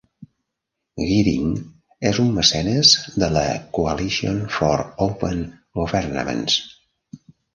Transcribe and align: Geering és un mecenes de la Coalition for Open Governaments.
Geering 1.01 1.51
és 2.11 2.19
un 2.23 2.31
mecenes 2.37 2.93
de 3.23 3.29
la 3.35 3.43
Coalition 3.77 4.41
for 4.55 4.83
Open 5.07 5.43
Governaments. 5.81 6.57